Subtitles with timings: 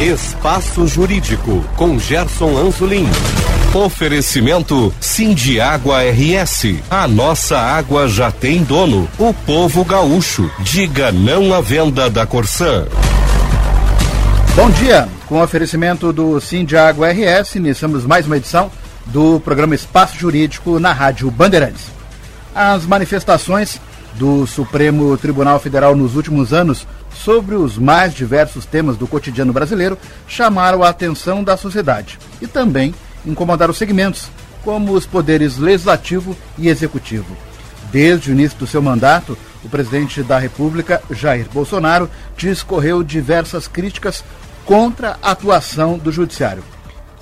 [0.00, 3.08] Espaço Jurídico, com Gerson Anzolin.
[3.74, 4.94] Oferecimento
[5.60, 6.76] Água RS.
[6.88, 9.08] A nossa água já tem dono.
[9.18, 10.48] O povo gaúcho.
[10.60, 12.86] Diga não à venda da Corsã.
[14.54, 15.08] Bom dia.
[15.26, 16.40] Com oferecimento do
[16.76, 18.70] Água RS, iniciamos mais uma edição
[19.06, 21.86] do programa Espaço Jurídico na Rádio Bandeirantes.
[22.54, 23.80] As manifestações
[24.14, 26.86] do Supremo Tribunal Federal nos últimos anos
[27.24, 32.94] sobre os mais diversos temas do cotidiano brasileiro chamaram a atenção da sociedade e também
[33.26, 34.30] incomodaram segmentos,
[34.62, 37.36] como os poderes legislativo e executivo.
[37.90, 44.22] Desde o início do seu mandato, o presidente da República, Jair Bolsonaro, discorreu diversas críticas
[44.64, 46.62] contra a atuação do Judiciário.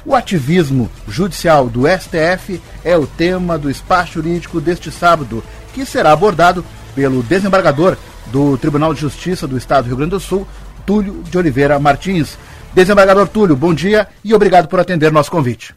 [0.04, 5.42] O ativismo judicial do STF é o tema do espaço jurídico deste sábado,
[5.74, 6.64] que será abordado
[6.96, 7.98] pelo desembargador
[8.32, 10.48] do Tribunal de Justiça do Estado do Rio Grande do Sul,
[10.86, 12.38] Túlio de Oliveira Martins.
[12.74, 15.76] Desembargador Túlio, bom dia e obrigado por atender nosso convite.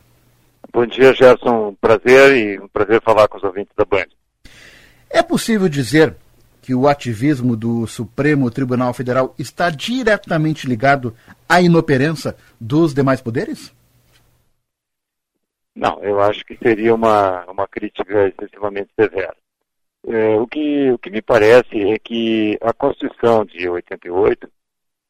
[0.71, 1.69] Bom dia, Gerson.
[1.69, 4.07] Um prazer e um prazer falar com os ouvintes da Band.
[5.09, 6.15] É possível dizer
[6.61, 11.13] que o ativismo do Supremo Tribunal Federal está diretamente ligado
[11.47, 13.73] à inoperância dos demais poderes?
[15.75, 19.35] Não, eu acho que seria uma, uma crítica excessivamente severa.
[20.07, 24.49] É, o, que, o que me parece é que a Constituição de 88,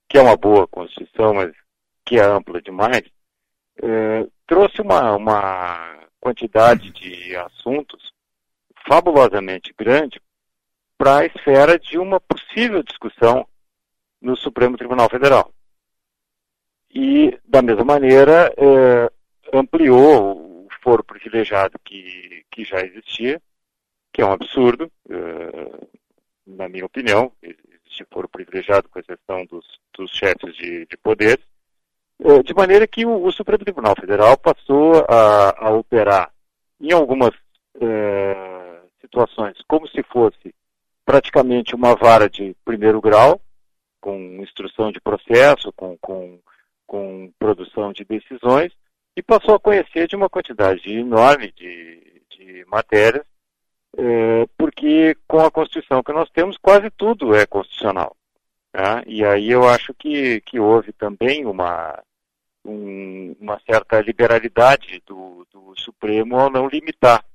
[0.08, 1.52] que é uma boa Constituição, mas
[2.04, 3.04] que é ampla demais,
[3.82, 8.12] é, trouxe uma, uma quantidade de assuntos
[8.88, 10.20] fabulosamente grande
[10.98, 13.48] para a esfera de uma possível discussão
[14.22, 15.54] no Supremo Tribunal Federal.
[16.92, 19.12] E, da mesma maneira, é,
[19.54, 23.42] ampliou o foro privilegiado que, que já existia,
[24.20, 25.88] que é um absurdo, é,
[26.46, 29.66] na minha opinião, existe foro privilegiado com exceção dos,
[29.98, 31.46] dos chefes de, de poderes,
[32.22, 36.34] é, de maneira que o, o, Supremo Tribunal Federal passou a, a operar
[36.82, 37.32] em algumas
[37.80, 40.54] é, situações como se fosse
[41.06, 43.40] praticamente uma vara de primeiro grau,
[44.02, 46.38] com instrução de processo, com, com,
[46.86, 48.74] com produção de decisões,
[49.16, 53.24] e passou a conhecer de uma quantidade enorme de, de matérias,
[54.58, 58.16] porque com a Constituição que nós temos, quase tudo é constitucional.
[58.72, 59.04] Tá?
[59.08, 62.00] E aí eu acho que, que houve também uma,
[62.64, 67.26] um, uma certa liberalidade do, do, Supremo ao não limitar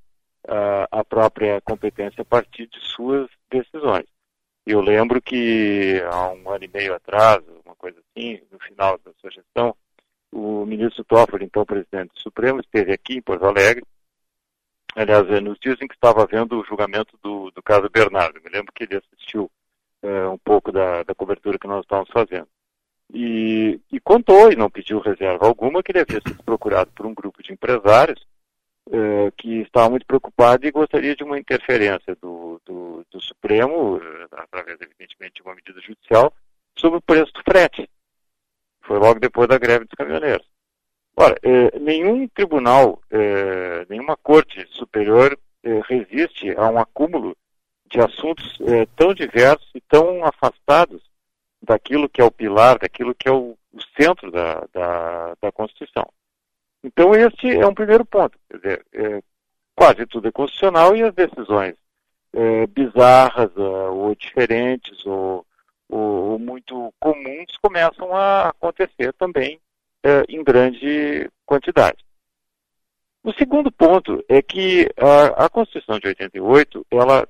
[0.47, 4.07] uh, a própria competência a partir de suas decisões.
[4.67, 9.13] Eu lembro que há um ano e meio atrás, uma coisa assim, no final da
[9.21, 9.75] sua gestão,
[10.31, 13.85] o ministro Toffoli, então presidente do Supremo, esteve aqui em Porto Alegre,
[14.95, 18.41] aliás, nos dias em que estava vendo o julgamento do, do caso Bernardo.
[18.43, 19.51] me lembro que ele assistiu
[20.03, 22.49] uh, um pouco da, da cobertura que nós estávamos fazendo.
[23.13, 27.15] E, e, contou, e não pediu reserva alguma, que ele havia sido procurado por um
[27.15, 28.25] grupo de empresários
[28.93, 34.27] eh, que estava muito preocupado e gostaria de uma interferência do, do, do Supremo, eh,
[34.33, 36.35] através, evidentemente, de uma medida judicial,
[36.79, 37.89] sobre o preço do frete.
[38.83, 40.47] Foi logo depois da greve dos caminhoneiros.
[41.17, 43.01] Ora, eh, nenhum tribunal,
[43.89, 45.39] nenhuma corte superior
[45.89, 47.37] resiste a um acúmulo
[47.91, 48.59] de assuntos
[48.97, 51.01] tão diversos e tão afastados
[51.63, 53.57] daquilo que é o pilar, daquilo que é o,
[53.97, 56.07] centro da, da, da, Constituição.
[56.83, 58.39] Então, este é um primeiro ponto.
[58.49, 59.23] Quer dizer, é,
[59.75, 61.75] quase tudo é constitucional e as decisões
[62.33, 65.47] é, bizarras é, ou diferentes ou,
[65.89, 69.61] ou, muito comuns começam a acontecer também
[70.05, 72.05] é, em grande quantidade.
[73.23, 77.27] O segundo ponto é que a, a Constituição de 88, ela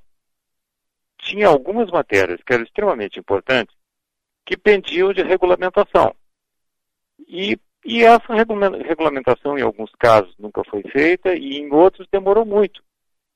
[1.18, 3.74] tinha algumas matérias que eram extremamente importantes
[4.44, 6.14] que pendiam de regulamentação.
[7.28, 12.82] E, e essa regulamentação, em alguns casos, nunca foi feita e em outros demorou muito.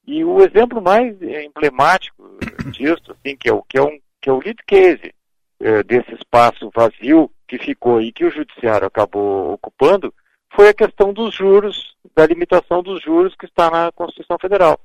[0.05, 2.39] E o exemplo mais emblemático
[2.73, 5.15] disso, assim, que é o, que é um, que é o lead case
[5.61, 10.13] é, desse espaço vazio que ficou e que o judiciário acabou ocupando,
[10.55, 14.79] foi a questão dos juros, da limitação dos juros que está na Constituição Federal.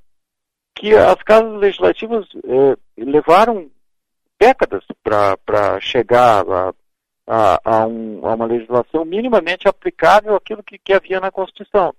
[0.76, 3.70] Que as casas legislativas é, levaram
[4.40, 6.74] décadas para chegar a,
[7.28, 11.94] a, a, um, a, uma legislação minimamente aplicável àquilo que, que, havia na Constituição.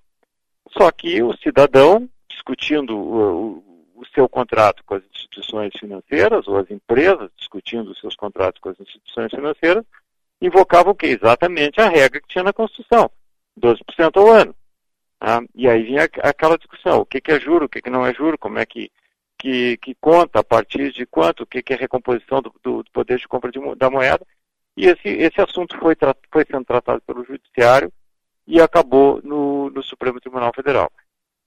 [0.77, 6.59] Só que o cidadão, discutindo o, o, o seu contrato com as instituições financeiras, ou
[6.59, 9.85] as empresas discutindo os seus contratos com as instituições financeiras,
[10.41, 11.07] invocava o que?
[11.07, 13.11] Exatamente a regra que tinha na Constituição,
[13.59, 14.55] 12% ao ano.
[15.21, 18.05] Ah, e aí vinha aquela discussão, o que, que é juro, o que, que não
[18.05, 18.91] é juro, como é que
[19.45, 23.19] que, que conta a partir de quanto, o que, que é recomposição do, do, poder
[23.19, 24.27] de compra de, da moeda.
[24.75, 25.95] E esse, esse assunto foi,
[26.33, 27.93] foi sendo tratado pelo Judiciário
[28.47, 30.91] e acabou no, no Supremo Tribunal Federal.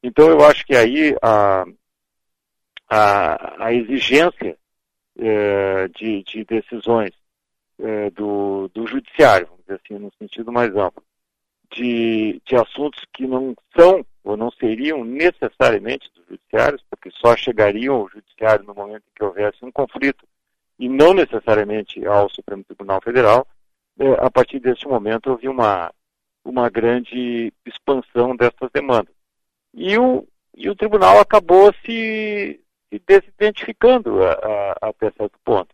[0.03, 1.65] Então, eu acho que aí a,
[2.87, 4.55] a, a exigência
[5.17, 7.11] é, de, de, decisões
[7.79, 11.03] é, do, do Judiciário, vamos dizer assim, no sentido mais amplo,
[11.71, 17.95] de, de assuntos que não são ou não seriam necessariamente dos judiciários, porque só chegariam
[17.95, 20.25] ao judiciário no momento em que houvesse um conflito
[20.79, 23.47] e não necessariamente ao Supremo Tribunal Federal,
[23.99, 25.91] é, a partir deste momento houve uma,
[26.43, 29.13] uma grande expansão dessas demandas.
[29.73, 32.59] E o, e o tribunal acabou se,
[32.89, 35.73] se desidentificando a, a, até certo ponto,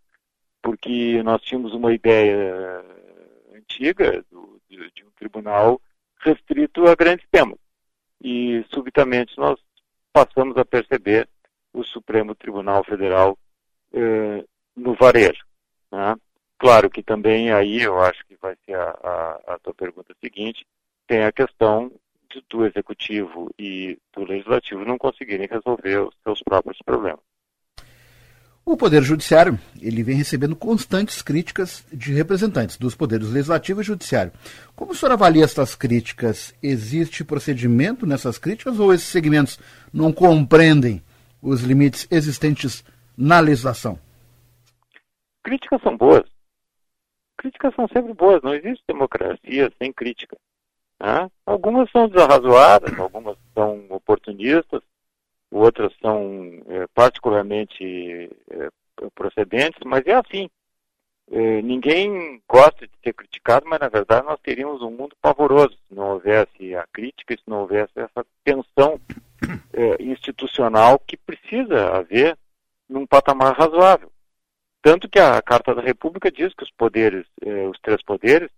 [0.64, 2.84] porque nós tínhamos uma ideia
[3.54, 5.80] antiga do, de, de um tribunal
[6.20, 7.60] restrito a grandes temas.
[8.24, 9.60] E, subitamente, nós
[10.14, 11.28] passamos a perceber
[11.74, 13.38] o Supremo Tribunal Federal
[13.92, 14.46] eh,
[14.76, 15.44] no varejo.
[15.92, 16.16] Né?
[16.58, 20.66] Claro que também aí eu acho que vai ser a, a, a tua pergunta seguinte,
[21.06, 21.92] tem a questão
[22.50, 27.33] do executivo e do legislativo não conseguirem resolver os seus próprios problemas.
[28.66, 34.32] O Poder Judiciário ele vem recebendo constantes críticas de representantes dos poderes legislativo e judiciário.
[34.74, 36.56] Como o senhor avalia essas críticas?
[36.64, 39.60] Existe procedimento nessas críticas ou esses segmentos
[39.94, 41.04] não compreendem
[41.42, 42.86] os limites existentes
[43.18, 44.00] na legislação?
[45.44, 46.24] Críticas são boas.
[47.38, 48.42] Críticas são sempre boas.
[48.42, 50.38] Não existe democracia sem crítica.
[51.02, 51.30] Né?
[51.46, 54.82] Algumas são desarrazoadas, algumas são oportunistas,
[55.58, 58.70] outras são é, particularmente é,
[59.16, 60.50] procedentes, mas é assim.
[61.32, 65.96] É, ninguém gosta de ser criticado, mas na verdade nós teríamos um mundo pavoroso se
[65.96, 69.00] não houvesse a crítica, se não houvesse essa tensão
[69.72, 72.38] é, institucional que precisa haver
[72.90, 74.12] num patamar razoável.
[74.84, 78.52] Tanto que a Carta da República diz que os poderes, eh, os três poderes,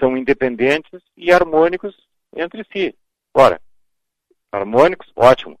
[0.00, 1.96] são independentes e harmônicos
[2.36, 2.92] entre si.
[3.32, 3.60] Ora,
[4.50, 5.56] harmônicos, ótimo.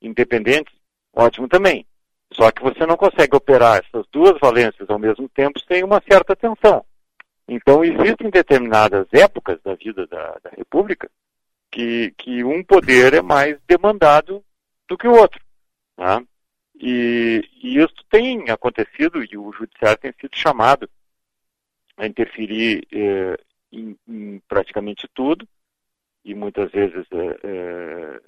[0.00, 0.74] Independentes,
[1.12, 1.86] ótimo também.
[2.32, 6.36] Só que você não consegue operar essas duas valências ao mesmo tempo sem uma certa
[6.36, 6.84] tensão.
[7.48, 11.10] Então, existem determinadas épocas da vida da, da República
[11.70, 14.44] que, que um poder é mais demandado
[14.86, 15.40] do que o outro.
[15.96, 16.22] Tá?
[16.80, 20.88] E, e isso tem acontecido e o judiciário tem sido chamado
[21.96, 23.36] a interferir eh,
[23.72, 25.46] em, em, praticamente tudo
[26.28, 28.20] e muitas vezes, eh, eh,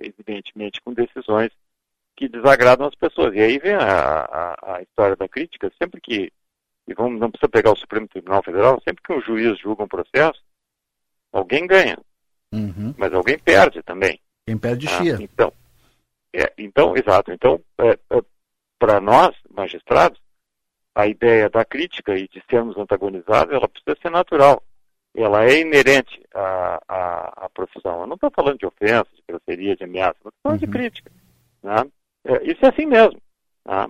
[0.00, 1.50] evidentemente, com decisões
[2.16, 3.34] que desagradam as pessoas.
[3.34, 6.32] E aí vem a, a, a história da crítica, sempre que,
[6.88, 9.88] e vamos, não precisa pegar o Supremo Tribunal Federal, sempre que um juiz julga um
[9.88, 10.42] processo,
[11.30, 11.98] alguém ganha,
[12.54, 12.94] uhum.
[12.96, 14.18] mas alguém perde também.
[14.46, 15.18] Quem perde chia.
[15.18, 15.52] Ah, então,
[16.32, 17.32] é, então, exato.
[17.32, 18.22] Então, é, é,
[18.78, 20.18] para nós, magistrados,
[20.94, 24.62] a ideia da crítica e de sermos antagonizados, ela precisa ser natural.
[25.16, 28.00] Ela é inerente à, à, à profissão.
[28.00, 30.66] Eu não estou falando de ofensa, de grosseria, de ameaça, estou falando uhum.
[30.66, 31.10] de crítica.
[31.62, 31.90] Né?
[32.24, 33.20] É, isso é assim mesmo.
[33.64, 33.86] Né?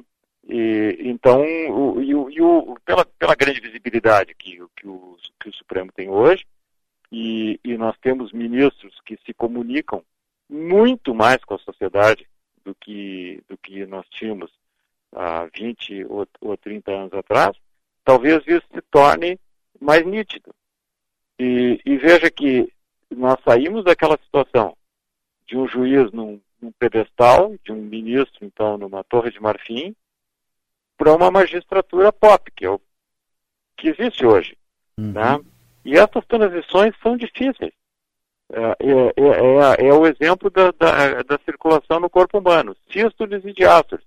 [0.48, 5.48] E, então, o, e o, e o, pela, pela grande visibilidade que, que, o, que
[5.48, 6.46] o Supremo tem hoje,
[7.10, 10.02] e, e nós temos ministros que se comunicam
[10.48, 12.26] muito mais com a sociedade
[12.64, 14.52] do que, do que nós tínhamos
[15.12, 17.56] há 20 ou, ou 30 anos atrás,
[18.04, 19.38] talvez isso se torne
[19.80, 20.54] mais nítido.
[21.38, 22.72] E, e veja que
[23.10, 24.76] nós saímos daquela situação
[25.46, 29.94] de um juiz num, num pedestal, de um ministro, então, numa torre de marfim,
[30.96, 32.80] para uma magistratura pop, que é o
[33.76, 34.56] que existe hoje.
[34.98, 35.12] Uhum.
[35.12, 35.40] Né?
[35.84, 37.72] E essas transições são difíceis.
[38.52, 43.52] É, é, é, é, o exemplo da, da, da, circulação no corpo humano, sístoles e
[43.52, 44.04] diástoles.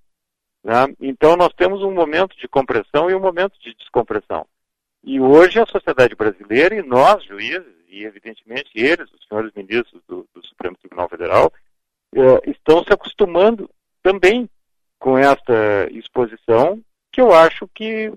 [0.63, 0.95] Né?
[0.99, 4.45] Então nós temos um momento de compressão e um momento de descompressão.
[5.03, 10.27] E hoje a sociedade brasileira e nós, juízes, e evidentemente eles, os senhores ministros do,
[10.33, 11.51] do Supremo Tribunal Federal,
[12.45, 13.69] estão se acostumando
[14.03, 14.49] também
[14.99, 18.11] com esta exposição, que eu acho que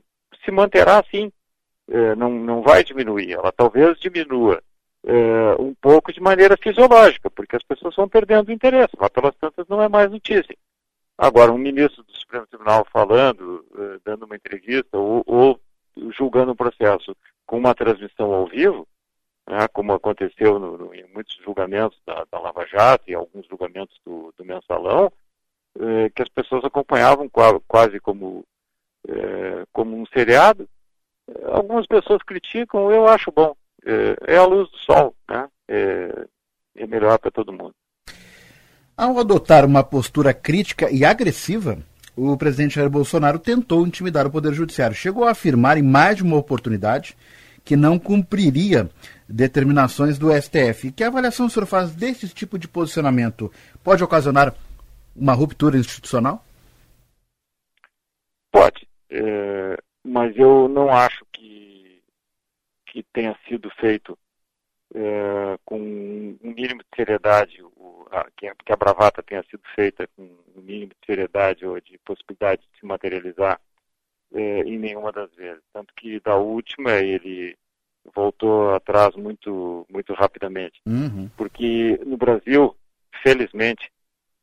[0.45, 1.33] se manterá assim.
[2.17, 4.63] não, não vai diminuir, ela talvez diminua
[5.05, 9.35] é, um pouco de maneira fisiológica, porque as pessoas vão perdendo o interesse, mas pelas
[9.37, 10.57] tantas não é mais notícia.
[11.19, 15.61] Agora, um ministro do Supremo Tribunal falando, é, dando uma entrevista ou, ou,
[16.17, 18.87] julgando um processo com uma transmissão ao vivo,
[19.49, 23.99] né, como aconteceu no, no, em muitos julgamentos da, da, Lava Jato e alguns julgamentos
[24.05, 25.13] do, do Mensalão,
[25.79, 27.29] é, que as pessoas acompanhavam
[27.67, 28.45] quase como,
[29.09, 30.69] é, como um seriado.
[31.51, 35.49] Algumas pessoas criticam, eu acho bom é, é a luz do sol, né?
[35.69, 36.27] É,
[36.77, 37.75] é melhor para todo mundo.
[38.97, 41.79] Ao adotar uma postura crítica e agressiva,
[42.17, 44.95] o presidente Jair Bolsonaro tentou intimidar o Poder Judiciário.
[44.95, 47.17] Chegou a afirmar em mais de uma oportunidade
[47.65, 48.91] que não cumpriria
[49.29, 50.93] determinações do STF.
[50.93, 53.51] Que avaliação o senhor faz desse tipo de posicionamento?
[53.83, 54.55] Pode ocasionar
[55.15, 56.45] uma ruptura institucional?
[58.51, 62.03] Pode, é, mas eu não acho que,
[62.87, 64.19] que tenha sido feito
[64.95, 69.63] é, com um mínimo de seriedade, o, a, que, a, que, a, bravata tenha sido
[69.75, 73.61] feita com um mínimo de seriedade ou de possibilidade de se materializar
[74.35, 75.63] é, em nenhuma das vezes.
[75.73, 77.57] Tanto que da última ele
[78.15, 80.81] voltou atrás muito, muito rapidamente.
[80.87, 81.31] Uhum.
[81.37, 82.77] Porque no Brasil,
[83.23, 83.91] felizmente,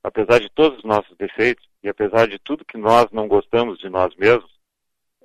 [0.03, 3.89] apesar de todos os nossos defeitos e apesar de tudo que nós não gostamos de
[3.89, 4.50] nós mesmos,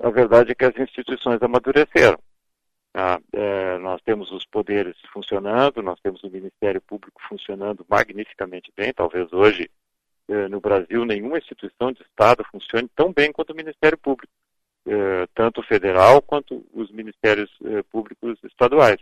[0.00, 2.18] a verdade é que as instituições amadureceram.
[2.96, 8.92] Ah, é, nós temos os poderes funcionando, nós temos o Ministério Público funcionando magnificamente bem.
[8.92, 9.68] Talvez hoje,
[10.28, 14.32] é, no Brasil, nenhuma instituição de Estado funcione tão bem quanto o Ministério Público,
[14.86, 17.50] é, tanto federal quanto os Ministérios
[17.90, 19.00] Públicos estaduais.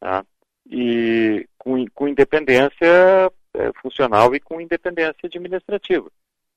[0.00, 0.26] Tá?
[0.68, 3.32] E com, com independência
[3.80, 6.10] funcional e com independência administrativa.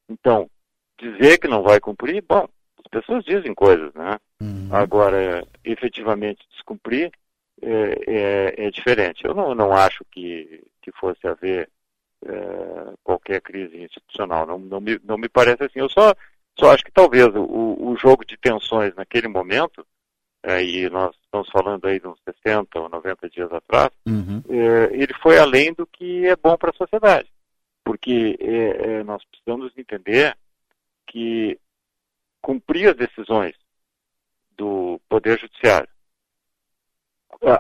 [0.09, 0.49] Então,
[0.97, 2.47] dizer que não vai cumprir, bom,
[2.83, 4.19] as pessoas dizem coisas, né?
[4.41, 4.69] Uhum.
[4.71, 7.11] Agora, efetivamente descumprir
[7.61, 9.23] é, é, é, diferente.
[9.23, 11.69] Eu não, não acho que, que fosse haver
[12.25, 14.45] é, qualquer crise institucional.
[14.45, 15.79] Não, não, me, não me parece assim.
[15.79, 16.13] Eu só,
[16.59, 19.85] só acho que talvez o, o jogo de tensões naquele momento,
[20.43, 24.41] é, e nós estamos falando aí de uns 60 ou 90 dias atrás, uhum.
[24.49, 27.31] É, ele foi além do que é bom para a sociedade.
[27.83, 30.35] Porque é, nós precisamos entender
[31.07, 31.59] que
[32.41, 33.55] cumprir as decisões
[34.57, 35.89] do Poder Judiciário,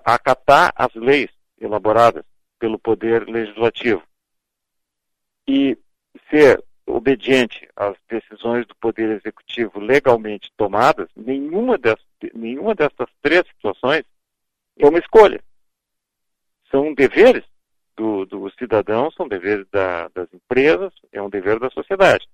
[0.05, 2.23] acatar as leis elaboradas
[2.59, 4.03] pelo Poder Legislativo
[5.47, 5.77] e
[6.29, 14.03] ser obediente às decisões do Poder Executivo legalmente tomadas, nenhuma, dessas, nenhuma dessas três situações
[14.77, 15.41] é uma escolha.
[16.69, 17.43] São deveres
[17.95, 22.27] do, do cidadão, são deveres da, das empresas, é um dever da sociedade.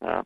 [0.00, 0.24] Tá?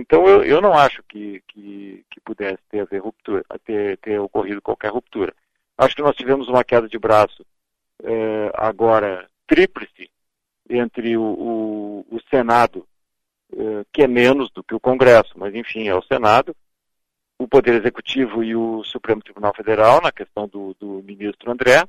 [0.00, 4.62] Então eu, eu não acho que, que, que pudesse ter, haver ruptura, ter, ter ocorrido
[4.62, 5.34] qualquer ruptura.
[5.76, 7.44] Acho que nós tivemos uma queda de braço
[8.02, 10.10] é, agora tríplice
[10.70, 12.86] entre o, o, o Senado,
[13.52, 16.56] é, que é menos do que o Congresso, mas enfim, é o Senado,
[17.38, 21.84] o Poder Executivo e o Supremo Tribunal Federal, na questão do, do ministro André,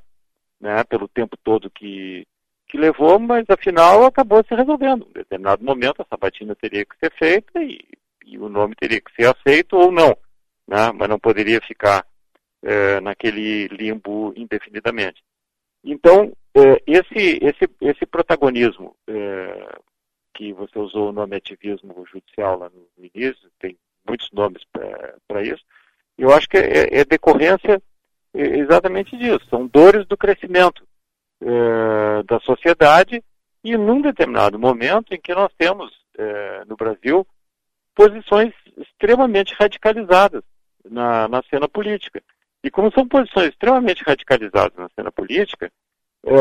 [0.60, 2.27] né, pelo tempo todo que,
[2.68, 5.08] que levou, mas afinal acabou se resolvendo.
[5.10, 7.80] Em determinado momento a sabatina teria que ser feita e,
[8.25, 10.16] e o nome teria que ser aceito ou não,
[10.68, 10.92] né?
[10.94, 12.06] mas não poderia ficar
[12.63, 15.24] é, naquele limbo indefinidamente.
[15.84, 19.80] Então, é, esse, esse, esse protagonismo é,
[20.34, 24.63] que você usou o nome ativismo judicial lá no início, tem muitos nomes
[25.28, 25.63] para isso,
[26.18, 27.82] eu acho que é, é decorrência
[28.34, 30.88] exatamente disso, são dores do crescimento
[31.42, 33.24] é, da sociedade
[33.63, 37.25] e num determinado momento em que nós temos é, no Brasil
[37.95, 40.43] posições extremamente radicalizadas
[40.89, 42.21] na, na cena política.
[42.63, 45.71] E como são posições extremamente radicalizadas na cena política,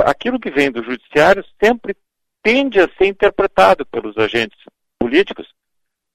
[0.04, 1.96] aquilo que vem do judiciário sempre
[2.42, 4.58] tende a ser interpretado pelos agentes
[4.98, 5.52] políticos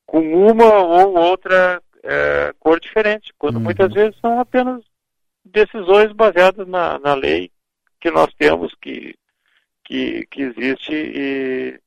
[0.06, 3.64] com uma ou outra é, cor diferente, quando uhum.
[3.64, 4.84] muitas vezes são apenas
[5.44, 7.52] decisões baseadas na, na lei
[8.00, 9.16] que nós temos, que,
[9.84, 11.80] que, que existe e,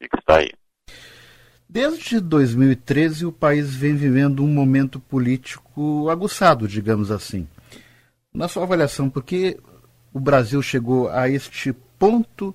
[0.00, 0.50] e que está aí.
[1.68, 7.48] Desde 2013, o país vem vivendo um momento político aguçado, digamos assim.
[8.32, 9.58] Na sua avaliação, por que
[10.14, 12.54] o Brasil chegou a este ponto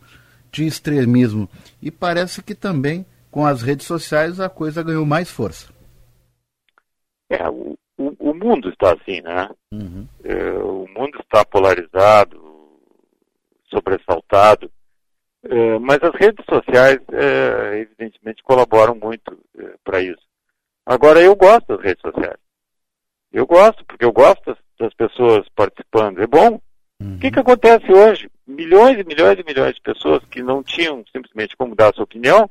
[0.52, 1.50] de extremismo?
[1.82, 5.70] E parece que também, com as redes sociais, a coisa ganhou mais força.
[7.30, 9.50] É, o, o, o mundo está assim, né?
[9.74, 10.08] Uhum.
[10.24, 12.40] É, o mundo está polarizado,
[13.70, 14.72] sobressaltado.
[15.44, 20.22] É, mas as redes sociais, é, evidentemente, colaboram muito é, para isso.
[20.86, 22.38] Agora, eu gosto das redes sociais.
[23.32, 26.22] Eu gosto, porque eu gosto das pessoas participando.
[26.22, 26.60] É bom.
[27.02, 27.16] Uhum.
[27.16, 28.30] O que, que acontece hoje?
[28.46, 32.50] Milhões e milhões e milhões de pessoas que não tinham simplesmente como dar sua opinião,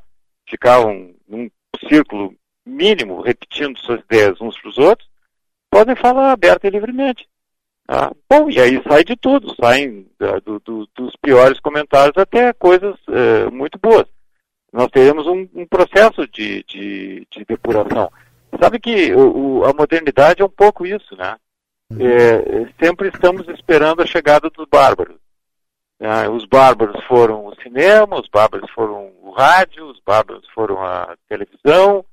[0.49, 1.49] ficavam num
[1.87, 5.09] círculo mínimo, repetindo suas ideias uns para os outros,
[5.69, 7.27] podem falar aberta e livremente.
[7.93, 10.07] Ah, bom, e aí sai de tudo, saem
[10.45, 14.05] do, do, dos piores comentários até coisas é, muito boas.
[14.71, 18.09] Nós teremos um, um processo de, de, de, depuração.
[18.61, 21.35] Sabe que o, o, a modernidade é um pouco isso, né?
[21.91, 21.97] Uhum.
[21.99, 25.17] É, sempre estamos esperando a chegada dos bárbaros.
[25.99, 31.13] Ah, os bárbaros foram o cinema, os bárbaros foram o rádio, os bárbaros foram a
[31.27, 32.05] televisão,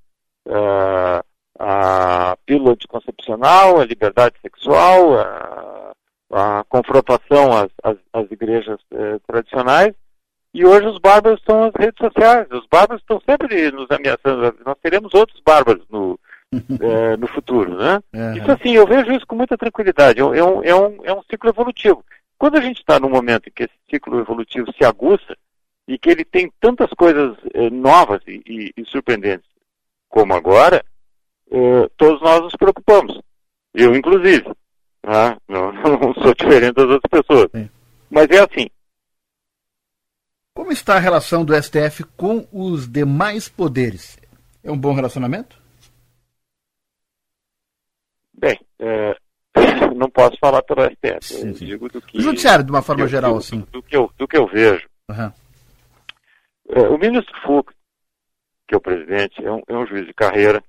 [0.44, 1.24] uh,
[1.58, 5.92] a pílula anticoncepcional, a liberdade sexual, a,
[6.32, 9.94] a confrontação às, às, às igrejas eh, tradicionais,
[10.54, 12.46] e hoje os bárbaros são as redes sociais.
[12.50, 14.56] Os bárbaros estão sempre nos ameaçando.
[14.64, 16.18] Nós teremos outros bárbaros no,
[16.80, 18.00] é, no futuro, né?
[18.12, 18.36] Uhum.
[18.36, 20.20] Isso assim, eu vejo isso com muita tranquilidade.
[20.20, 22.04] É, é, um, é, um, é um ciclo evolutivo.
[22.38, 25.36] Quando a gente está num momento em que esse ciclo evolutivo se aguça
[25.86, 29.48] e que ele tem tantas coisas é, novas e, e, e, surpreendentes
[30.08, 30.84] como agora,
[31.96, 33.18] todos nós nos preocupamos.
[33.74, 34.46] Eu, inclusive.
[35.04, 35.36] Né?
[35.48, 37.50] Não, não, sou diferente das outras pessoas.
[38.10, 38.68] Mas é assim.
[40.54, 44.18] Como está a relação do STF com os demais poderes?
[44.62, 45.56] É um bom relacionamento?
[48.34, 49.16] Bem, é,
[49.94, 51.18] não posso falar pelo STF.
[51.22, 51.66] Sim, sim.
[51.66, 52.18] digo do que.
[52.18, 53.60] O judiciário, de uma forma eu, geral, do, assim.
[53.60, 54.88] Do, do, que eu, do que eu vejo.
[55.08, 55.32] Uhum.
[56.70, 57.72] É, o ministro Fux,
[58.66, 60.62] que é o presidente, é um, é um juiz de carreira,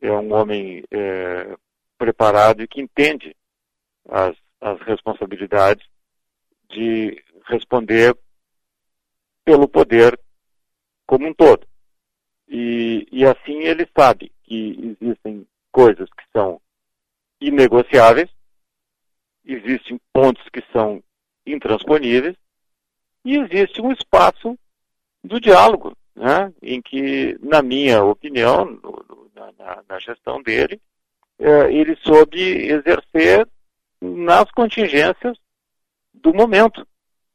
[0.00, 1.56] é um homem é,
[1.98, 3.36] preparado e que entende
[4.08, 5.86] as, as responsabilidades
[6.70, 8.16] de responder
[9.44, 10.18] pelo poder
[11.06, 11.66] como um todo.
[12.48, 16.60] E, e assim ele sabe que existem coisas que são
[17.40, 18.30] inegociáveis,
[19.44, 21.02] existem pontos que são
[21.46, 22.36] intransponíveis
[23.24, 24.58] e existe um espaço
[25.22, 30.80] do diálogo, né, em que, na minha opinião, no, no, na, na, gestão dele,
[31.38, 33.48] é, ele soube exercer
[34.00, 35.38] nas contingências
[36.12, 36.86] do momento.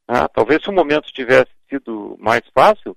[0.07, 0.27] Né?
[0.33, 2.95] Talvez se o momento tivesse sido mais fácil,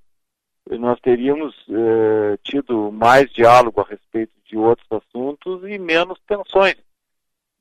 [0.69, 6.75] nós teríamos é, tido mais diálogo a respeito de outros assuntos e menos tensões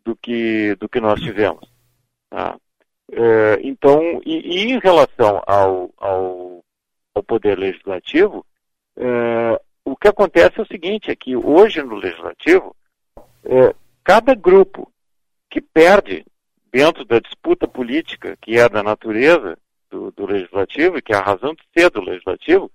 [0.04, 1.70] do que, do que nós tivemos.
[2.28, 2.58] Tá?
[3.10, 6.64] É, então, e, e, em relação ao, ao,
[7.14, 8.44] ao Poder Legislativo,
[8.96, 9.60] é,
[9.92, 12.74] o que acontece é o seguinte, é que hoje no Legislativo,
[13.44, 14.92] é, cada grupo
[15.50, 16.24] que perde
[16.70, 19.56] dentro da disputa política, que é da natureza
[19.90, 22.70] do, do Legislativo, e que é a razão de ser do Legislativo,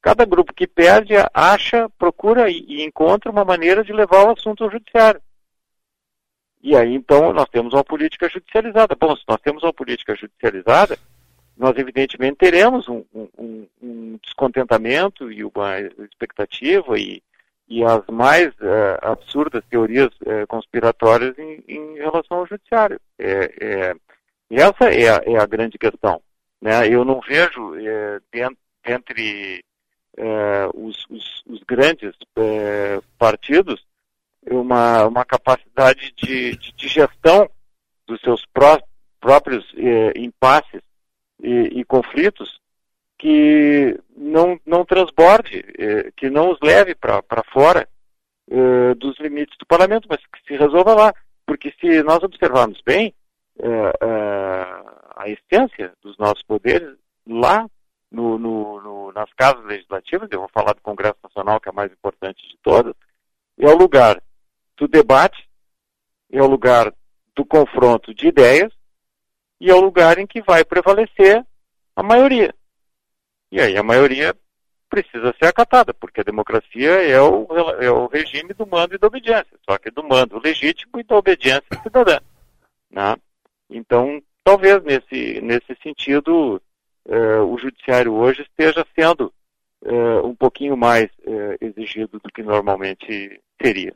[0.00, 4.64] cada grupo que perde acha, procura e, e encontra uma maneira de levar o assunto
[4.64, 5.20] ao judiciário.
[6.60, 8.96] E aí, então, nós temos uma política judicializada.
[8.98, 10.98] Bom, se nós temos uma política judicializada,
[11.58, 17.20] nós evidentemente teremos um, um, um descontentamento e uma expectativa e,
[17.68, 23.00] e as mais uh, absurdas teorias uh, conspiratórias em, em, relação ao judiciário.
[23.18, 23.94] É, é,
[24.50, 26.22] essa é a, é a, grande questão.
[26.62, 26.88] Né?
[26.88, 28.20] Eu não vejo é,
[28.86, 29.64] entre
[30.74, 32.12] os, os, os, grandes
[33.18, 33.84] partidos
[34.50, 37.48] uma, uma capacidade de, de, de gestão
[38.06, 38.78] dos seus pró
[39.20, 40.80] próprios eh, impasses
[41.40, 42.60] e, e, conflitos
[43.18, 47.88] que não, não transborde, eh, que não os leve para fora
[48.50, 51.14] eh, dos limites do parlamento, mas que se resolva lá.
[51.46, 53.14] Porque se nós observarmos bem,
[53.58, 53.92] eh,
[55.16, 56.96] a essência dos nossos poderes
[57.26, 57.68] lá
[58.10, 61.74] no, no, no, nas casas legislativas, eu vou falar do Congresso Nacional, que é a
[61.74, 62.94] mais importante de todas,
[63.58, 64.22] é o lugar
[64.76, 65.48] do debate,
[66.30, 66.94] é o lugar
[67.34, 68.72] do confronto de ideias
[69.60, 71.44] e é o lugar em que vai prevalecer
[71.96, 72.54] a maioria.
[73.50, 74.36] E aí a maioria
[74.88, 77.46] precisa ser acatada, porque a democracia é o,
[77.80, 81.16] é o regime do mando e da obediência, só que do mando legítimo e da
[81.16, 82.18] obediência cidadã.
[82.90, 83.16] Né?
[83.68, 86.60] Então, talvez nesse, nesse sentido,
[87.06, 89.32] eh, o judiciário hoje esteja sendo
[89.84, 93.94] eh, um pouquinho mais eh, exigido do que normalmente seria.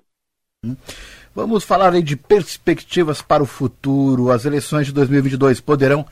[1.35, 4.31] Vamos falar aí de perspectivas para o futuro.
[4.31, 6.07] As eleições de 2022 poderão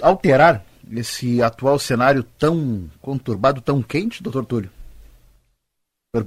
[0.00, 4.70] alterar esse atual cenário tão conturbado, tão quente, doutor Túlio?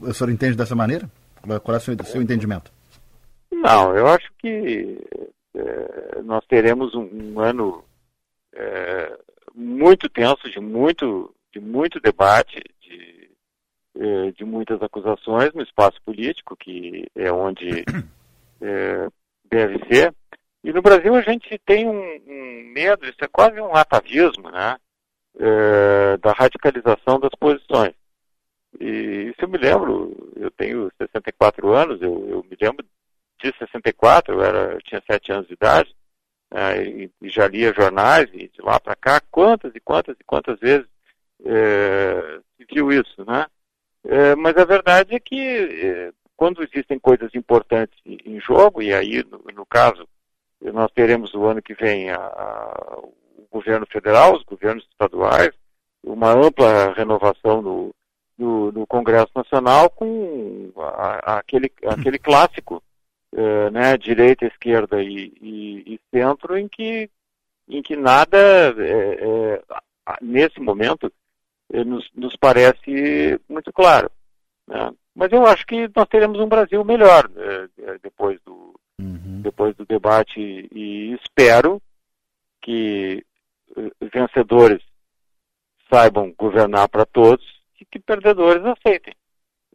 [0.02, 1.10] O senhor entende dessa maneira?
[1.41, 2.71] Qual é o seu, seu entendimento?
[3.52, 4.98] Não, eu acho que
[5.56, 7.84] é, nós teremos um, um ano
[8.56, 9.17] é,
[9.54, 12.63] muito tenso, de muito, de muito debate,
[14.06, 17.84] de é, de muitas acusações no espaço político, que é onde
[18.62, 19.08] é,
[19.50, 20.13] deve ser.
[20.63, 24.78] E no Brasil a gente tem um, um medo, isso é quase um atavismo, né?
[25.38, 27.94] É, da radicalização das posições.
[28.80, 32.86] E isso eu me lembro, eu tenho 64 anos, eu, eu me lembro
[33.41, 35.94] de 64, eu, era, eu tinha 7 anos de idade,
[36.82, 40.60] e, e, já lia jornais, e de lá para cá, quantas e quantas e quantas
[40.60, 40.88] vezes
[41.46, 43.46] é, se viu isso, né?
[44.08, 49.24] É, mas a verdade é que é, quando existem coisas importantes em jogo, e aí,
[49.24, 50.08] no, no caso,
[50.62, 55.52] nós teremos o ano que vem a, a, o governo federal, os governos estaduais,
[56.04, 57.96] uma ampla renovação no,
[58.38, 62.84] no, no Congresso Nacional com a, aquele, aquele clássico,
[63.34, 67.10] uh, né, direita, esquerda e, e, e, centro, em que,
[67.68, 69.62] em que nada, é, é,
[70.22, 71.25] nesse momento, é,
[71.84, 74.10] nos, nos, parece muito claro.
[74.68, 74.92] Né?
[75.16, 77.30] Mas eu acho que nós teremos um Brasil melhor
[78.02, 79.42] depois, do, uhum.
[79.42, 80.40] depois do debate
[80.72, 81.82] e espero
[82.62, 83.26] que
[84.14, 84.82] vencedores
[85.92, 87.46] saibam governar para todos
[87.80, 89.14] e que perdedores aceitem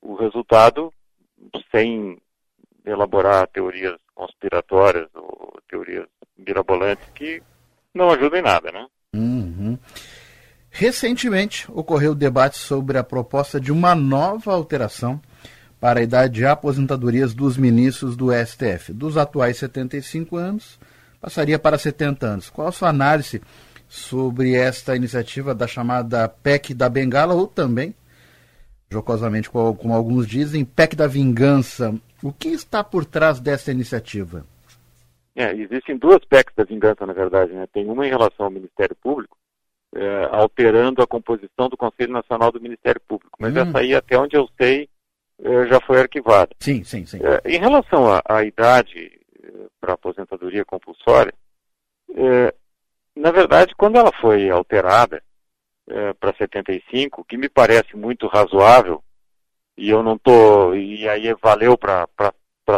[0.02, 0.92] o resultado
[1.70, 2.18] sem
[2.84, 7.42] elaborar teorias conspiratórias ou teorias mirabolantes que
[7.94, 8.86] não ajudam em nada, né?
[9.14, 9.78] Uhum.
[10.70, 15.20] Recentemente ocorreu debate sobre a proposta de uma nova alteração
[15.80, 18.92] para a idade de aposentadorias dos ministros do STF.
[18.92, 20.78] Dos atuais 75 anos,
[21.20, 22.50] passaria para 70 anos.
[22.50, 23.40] Qual a sua análise
[23.90, 27.92] sobre esta iniciativa da chamada PEC da Bengala ou também,
[28.88, 31.92] jocosamente como alguns dizem, PEC da Vingança.
[32.22, 34.46] O que está por trás dessa iniciativa?
[35.34, 37.52] É, existem duas PECs da vingança, na verdade.
[37.52, 37.66] Né?
[37.72, 39.36] Tem uma em relação ao Ministério Público,
[39.94, 43.36] é, alterando a composição do Conselho Nacional do Ministério Público.
[43.38, 43.60] Mas hum.
[43.60, 44.88] essa aí, até onde eu sei,
[45.42, 46.54] é, já foi arquivada.
[46.60, 47.18] Sim, sim, sim.
[47.22, 49.48] É, em relação à idade é,
[49.80, 51.34] para aposentadoria compulsória,
[52.14, 52.54] é,
[53.16, 55.22] na verdade, quando ela foi alterada
[56.20, 59.02] para 75, que me parece muito razoável,
[59.76, 62.06] e eu não tô e aí valeu para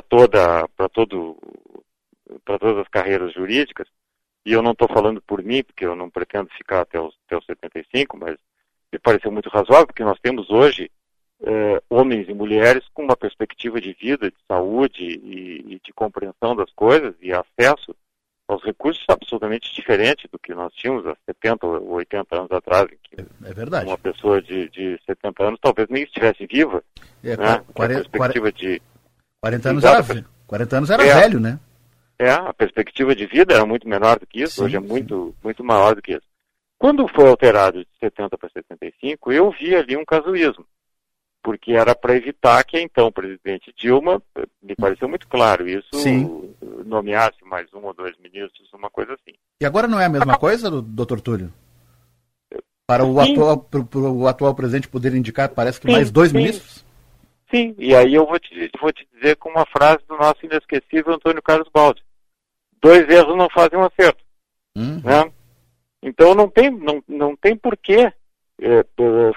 [0.08, 1.36] toda para todo
[2.42, 3.86] para todas as carreiras jurídicas,
[4.44, 7.36] e eu não estou falando por mim, porque eu não pretendo ficar até os, até
[7.36, 8.36] os 75, mas
[8.92, 10.90] me pareceu muito razoável, porque nós temos hoje
[11.44, 16.54] é, homens e mulheres com uma perspectiva de vida, de saúde e, e de compreensão
[16.54, 17.94] das coisas e acesso
[18.46, 22.88] aos recursos absolutamente diferente do que nós tínhamos há 70 ou 80 anos atrás.
[23.16, 23.86] é, é verdade.
[23.86, 26.82] Uma pessoa de, de 70 anos talvez nem estivesse viva.
[27.24, 27.62] É, né?
[27.74, 28.82] 40, perspectiva 40, de
[29.40, 31.58] 40 anos era, 40 anos era é, velho, né?
[32.22, 35.34] É, a perspectiva de vida era muito menor do que isso, sim, hoje é muito,
[35.42, 36.26] muito maior do que isso.
[36.78, 40.64] Quando foi alterado de 70 para 75, eu vi ali um casuísmo
[41.42, 44.22] porque era para evitar que então o presidente Dilma,
[44.62, 46.54] me pareceu muito claro isso, Sim.
[46.86, 49.36] nomeasse mais um ou dois ministros, uma coisa assim.
[49.60, 51.52] E agora não é a mesma coisa, doutor Túlio?
[52.86, 56.84] Para o atual, para o atual presidente poder indicar, parece que mais dois ministros?
[57.50, 61.14] Sim, e aí eu vou te, vou te dizer com uma frase do nosso inesquecível
[61.14, 62.02] Antônio Carlos Baldi.
[62.82, 64.22] Dois erros não fazem um acerto.
[64.76, 65.00] Uhum.
[65.02, 65.32] Né?
[66.02, 68.12] Então não tem, não, não tem porquê
[68.60, 68.84] é,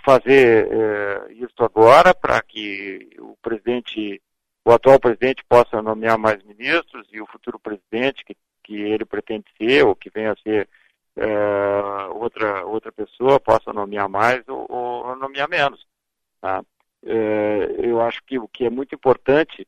[0.04, 4.20] fazer é, isso agora para que o presidente,
[4.66, 9.46] o atual presidente possa nomear mais ministros e o futuro presidente que, que ele pretende
[9.58, 10.68] ser ou que venha a ser
[11.16, 15.86] é, outra, outra pessoa possa nomear mais ou, ou nomear menos.
[16.42, 16.64] Tá?
[17.06, 19.68] É, eu acho que o que é muito importante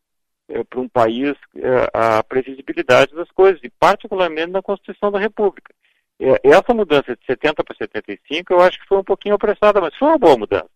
[0.50, 5.74] é, para um país é a previsibilidade das coisas, e particularmente na Constituição da República.
[6.20, 9.96] É, essa mudança de 70 para 75 eu acho que foi um pouquinho apressada, mas
[9.96, 10.70] foi uma boa mudança.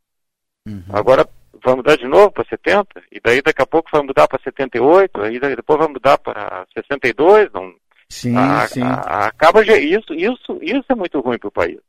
[0.68, 0.84] Uhum.
[0.92, 1.28] Agora
[1.64, 5.22] vai mudar de novo para 70, e daí daqui a pouco vai mudar para 78,
[5.22, 7.74] aí depois vai mudar para 62, não.
[8.10, 8.82] Sim, a, sim.
[8.82, 11.80] A, acaba isso, isso, isso é muito ruim para o país,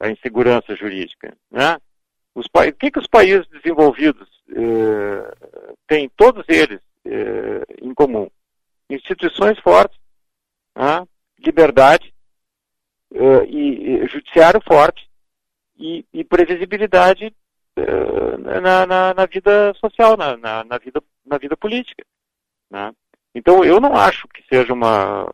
[0.00, 1.76] a insegurança jurídica, né?
[2.34, 5.34] Os o que, que os países desenvolvidos eh,
[5.88, 8.30] têm, todos eles, eh, em comum?
[8.90, 9.98] Instituições fortes,
[10.76, 11.06] né?
[11.38, 12.12] liberdade,
[13.12, 15.08] uh, e, e, judiciário forte
[15.78, 17.34] e, e previsibilidade
[17.78, 22.04] uh, na, na, na, vida social, na, na, na, vida, na vida política.
[22.70, 22.92] Né?
[23.34, 25.30] Então, eu não acho que seja uma,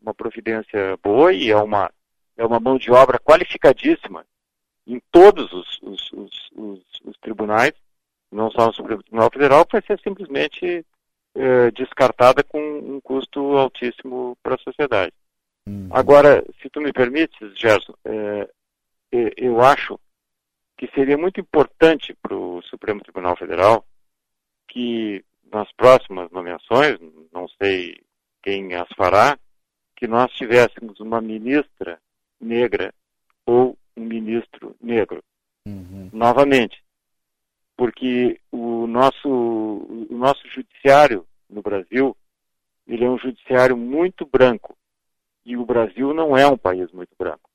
[0.00, 1.90] uma providência boa e é uma,
[2.36, 4.24] é uma mão de obra qualificadíssima
[4.86, 7.72] em todos os, os, os, os, os tribunais,
[8.30, 10.84] não só no Supremo Tribunal Federal, que vai ser simplesmente
[11.34, 15.12] eh, descartada com um custo altíssimo para a sociedade.
[15.66, 15.88] Uhum.
[15.90, 18.48] Agora, se tu me permites, Gerson, é,
[19.36, 19.98] eu acho
[20.76, 23.84] que seria muito importante para o Supremo Tribunal Federal
[24.68, 26.98] que nas próximas nomeações,
[27.32, 28.00] não sei
[28.42, 29.38] quem as fará,
[29.96, 31.98] que nós tivéssemos uma ministra
[32.40, 32.94] negra
[33.44, 35.22] ou um ministro negro.
[35.66, 36.10] Uhum.
[36.12, 36.82] Novamente.
[37.78, 42.16] Porque o nosso, o nosso judiciário no Brasil,
[42.88, 44.76] ele é um judiciário muito branco.
[45.46, 47.48] E o Brasil não é um país muito branco.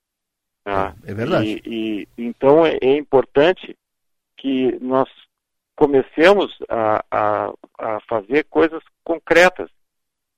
[0.64, 0.96] Tá?
[1.06, 1.62] É verdade.
[1.66, 3.78] E, e então é, é, importante
[4.38, 5.10] que nós
[5.76, 9.70] comecemos a, a, a fazer coisas concretas.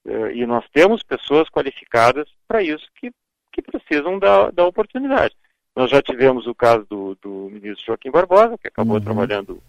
[0.04, 3.12] É, e nós temos pessoas qualificadas para isso que,
[3.52, 5.36] que precisam da, da oportunidade.
[5.76, 9.04] Nós já tivemos o caso do, do ministro Joaquim Barbosa, que acabou uhum.
[9.04, 9.62] trabalhando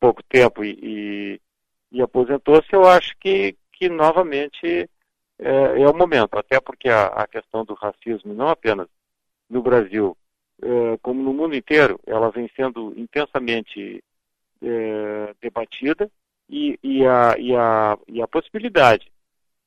[0.00, 1.40] pouco tempo e, e,
[1.92, 2.72] e aposentou-se.
[2.72, 4.88] Eu acho que, que novamente
[5.38, 8.88] é, é, o momento, até porque a, a, questão do racismo, não apenas
[9.48, 10.16] no Brasil,
[10.62, 14.02] é, como no mundo inteiro, ela vem sendo intensamente
[14.62, 16.10] é, debatida
[16.48, 19.10] e, e, a, e, a, e a possibilidade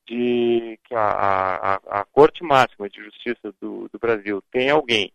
[0.05, 5.11] de que a, a, a Corte Máxima de Justiça do, do Brasil tenha alguém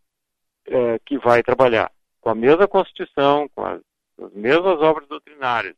[0.66, 3.80] é, que vai trabalhar com a mesma Constituição, com as,
[4.18, 5.76] as, mesmas obras doutrinárias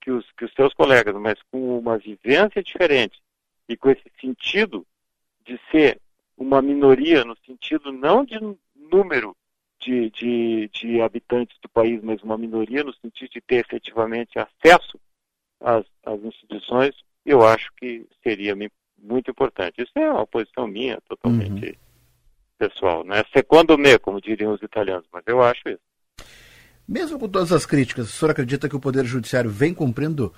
[0.00, 3.20] que os, que os seus colegas, mas com uma vivência diferente
[3.68, 4.86] e com esse sentido
[5.44, 6.00] de ser
[6.36, 8.38] uma minoria, no sentido não de
[8.74, 9.36] número
[9.80, 14.98] de, de, de habitantes do país, mas uma minoria no sentido de ter efetivamente acesso
[15.60, 18.54] às, às instituições, eu acho que seria
[18.96, 19.82] muito importante.
[19.82, 21.76] Isso é uma posição minha, totalmente uhum.
[22.58, 23.04] pessoal.
[23.04, 23.22] Né?
[23.32, 25.80] Secondo me, como diriam os italianos, mas eu acho isso.
[26.88, 30.32] Mesmo com todas as críticas, o senhor acredita que o Poder Judiciário vem cumprindo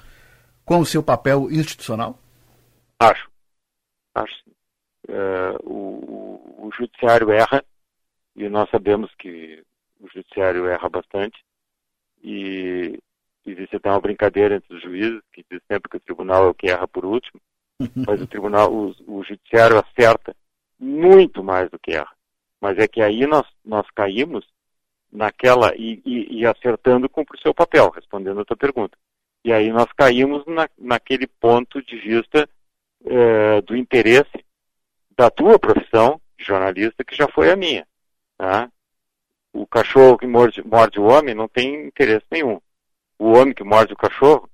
[0.65, 2.19] com o seu papel institucional?
[2.99, 3.31] Acho.
[4.13, 4.51] Acho.
[5.09, 7.65] Uh, o, o, Judiciário erra,
[8.35, 9.63] e nós sabemos que
[10.01, 11.39] o Judiciário erra bastante,
[12.23, 12.99] e
[13.47, 16.55] existe até uma brincadeira entre os juízes, que diz sempre que o tribunal é o
[16.55, 17.41] que erra por último,
[17.95, 20.35] mas o tribunal, o, o judiciário acerta
[20.81, 22.13] muito mais do que erra.
[22.61, 24.45] Mas é que aí nós, nós caímos
[25.13, 28.97] naquela, e, e, e acertando cumpre o seu papel, respondendo a tua pergunta.
[29.45, 32.49] E aí nós caímos na, naquele ponto de vista
[33.05, 34.45] é, do interesse
[35.17, 37.87] da tua profissão de jornalista, que já foi a minha.
[38.37, 38.71] Tá?
[39.53, 42.61] O cachorro que morde, morde o homem não tem interesse nenhum
[43.21, 44.49] o homem que morde o cachorro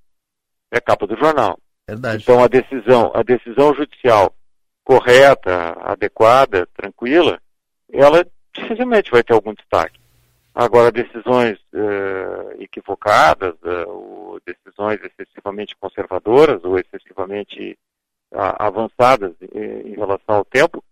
[0.73, 1.57] é capa do jornal.
[1.89, 2.21] Verdade.
[2.21, 4.35] Então a decisão, a decisão judicial
[4.83, 7.41] correta, adequada, tranquila,
[7.93, 9.99] ela dificilmente vai ter algum destaque.
[10.59, 17.79] Agora, decisões uh, equivocadas, uh, ou decisões excessivamente conservadoras ou excessivamente
[18.33, 20.83] uh, avançadas em relação ao tempo,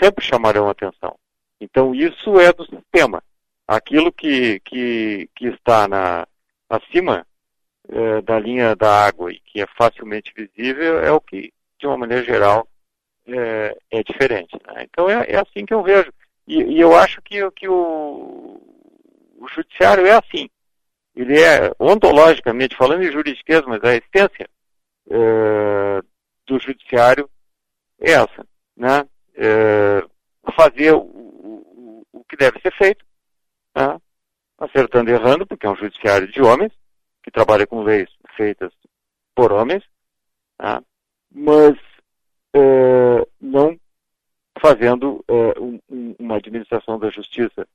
[0.00, 1.16] sempre chamarão atenção.
[1.60, 3.20] Então, isso é do sistema.
[3.66, 6.24] Aquilo que, que, que está na,
[6.70, 7.26] acima
[8.24, 12.22] da linha da água e que é facilmente visível é o que, de uma maneira
[12.22, 12.68] geral,
[13.26, 14.56] é diferente.
[14.66, 14.84] Né?
[14.84, 16.12] Então é, é, assim que eu vejo.
[16.46, 18.60] E, e, eu acho que, que o,
[19.38, 20.48] o judiciário é assim.
[21.14, 24.48] Ele é, ontologicamente, falando em juridiqueza, mas a essência
[25.08, 26.02] é,
[26.46, 27.28] do judiciário
[28.00, 28.46] é essa.
[28.76, 29.06] Né?
[29.36, 30.04] É,
[30.56, 33.04] fazer o, o, o que deve ser feito,
[33.74, 34.00] né?
[34.58, 36.72] acertando e errando, porque é um judiciário de homens,
[37.22, 38.72] que trabalha com leis feitas
[39.34, 39.82] por homens,
[40.56, 40.82] tá?
[41.30, 41.76] mas
[42.54, 43.78] é, não
[44.60, 47.66] fazendo é, um, uma administração da justiça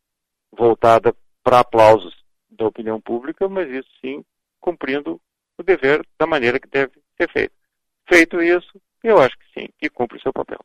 [0.51, 1.13] voltada
[1.49, 2.13] para aplausos
[2.51, 4.23] da opinião pública, mas isso sim
[4.61, 5.19] cumprindo
[5.57, 7.53] o dever da maneira que deve ser feito.
[8.07, 10.59] Feito isso, eu acho que sim, que cumpre o seu papel.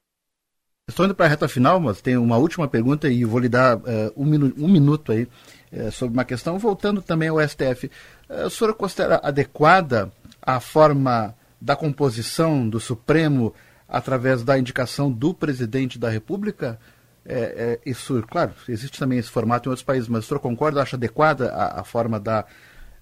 [0.86, 3.78] Estou indo para a reta final, mas tem uma última pergunta e vou lhe dar
[3.78, 3.82] uh,
[4.14, 5.26] um, minu um, minuto aí
[5.72, 6.58] uh, sobre uma questão.
[6.58, 7.86] Voltando também ao STF,
[8.28, 13.54] uh, a senhora considera adequada a forma da composição do Supremo
[13.88, 16.78] através da indicação do presidente da República?
[17.26, 20.82] É, é, isso, claro, existe também esse formato em outros países, mas o senhor concorda,
[20.82, 22.44] acha adequada a, a forma da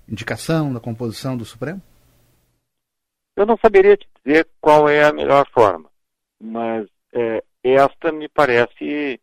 [0.08, 1.82] indicação, da composição do Supremo?
[3.36, 5.90] Eu não saberia te dizer qual é a melhor forma,
[6.40, 9.20] mas é, esta me parece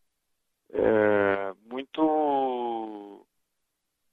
[0.73, 3.25] é, muito,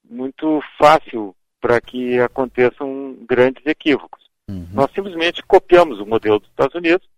[0.08, 4.24] muito fácil para que aconteçam grandes equívocos.
[4.48, 4.68] Uhum.
[4.72, 7.08] Nós simplesmente copiamos o modelo dos Estados Unidos,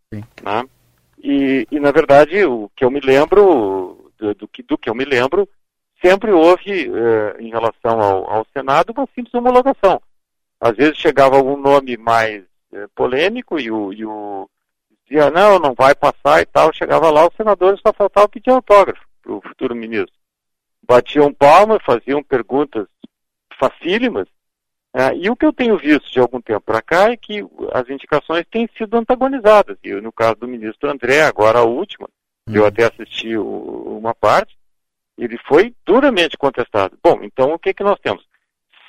[0.43, 0.65] né?
[1.31, 4.95] E, e, na verdade o que eu me lembro, do, do, que, do que eu
[4.95, 5.49] me lembro,
[6.03, 10.01] sempre houve, é, em relação ao, ao, Senado, uma simples homologação.
[10.61, 14.49] Às vezes chegava algum nome mais é, polêmico e o, e o
[15.09, 16.73] dizia, não, não vai passar e tal.
[16.73, 20.15] Chegava lá, os senadores só faltava pedir autógrafo para o futuro ministro.
[20.83, 22.87] Batiam palmas, faziam perguntas
[23.59, 24.27] facílimas.
[24.95, 27.89] É, e o que eu tenho visto de algum tempo para cá é que as
[27.89, 29.77] indicações têm sido antagonizadas.
[29.85, 32.09] E no caso do ministro André, agora a última,
[32.49, 32.55] uhum.
[32.55, 34.57] eu até assisti o, uma parte,
[35.17, 36.99] ele foi duramente contestado.
[37.03, 38.25] Bom, então o que, que nós temos?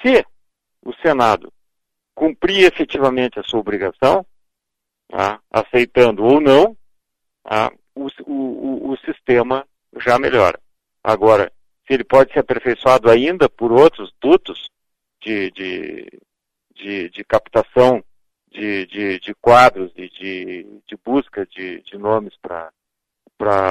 [0.02, 0.26] Se
[0.84, 1.52] o Senado
[2.16, 4.26] cumprir efetivamente a sua obrigação,
[5.10, 5.40] tá?
[5.52, 6.78] aceitando ou não,
[7.44, 7.72] tá?
[7.96, 9.66] o, o, o sistema
[9.98, 10.60] já melhora.
[11.04, 11.52] Agora,
[11.86, 14.70] se ele pode ser aperfeiçoado ainda por outros dutos
[15.22, 16.20] de, de,
[16.76, 18.04] de, de captação
[18.52, 22.72] de, de, de, quadros e de, de busca de, de nomes para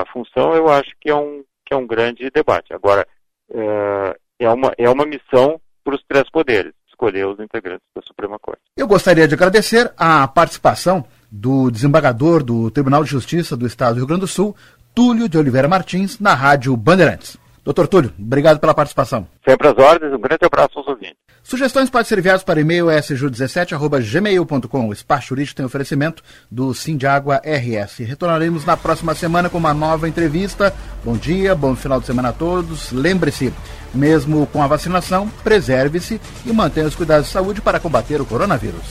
[0.01, 2.73] a função, eu acho que é, um, que é um grande debate.
[2.73, 3.07] Agora,
[3.51, 8.39] é, é uma, é uma missão para os três poderes, escolher os integrantes da Suprema
[8.39, 8.63] Corte.
[8.77, 13.99] Eu gostaria de agradecer a participação do desembargador do Tribunal de Justiça do Estado do
[13.99, 14.55] Rio Grande do Sul,
[14.95, 17.37] Túlio de Oliveira Martins, na Rádio Bandeirantes.
[17.69, 19.29] Doutor Túlio, obrigado pela participação.
[19.47, 21.19] Sempre às ordens, um grande abraço aos ouvintes.
[21.43, 24.89] Sugestões podem ser enviadas para e-mail sju17.gmail.com.
[24.89, 27.99] O Espaço Jurídico tem oferecimento do Sindiágua RS.
[27.99, 30.75] Retornaremos na próxima semana com uma nova entrevista.
[31.05, 32.91] Bom dia, bom final de semana a todos.
[32.91, 33.53] Lembre-se,
[33.95, 38.87] mesmo com a vacinação, preserve-se e mantenha os cuidados de saúde para combater o coronavírus.